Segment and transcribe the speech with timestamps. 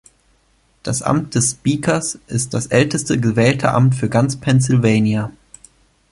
[0.81, 5.31] Das Amt des Speakers ist das älteste gewählte Amt für ganz Pennsylvania.